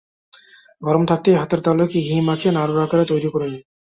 গরম 0.81 1.03
থাকতেই 1.05 1.35
হাতের 1.35 1.59
তালুতে 1.61 1.97
ঘি 2.07 2.15
মাখিয়ে 2.27 2.55
নাড়ুর 2.55 2.83
আকারে 2.85 3.05
তৈরি 3.05 3.29
করে 3.33 3.47
নিন। 3.47 3.63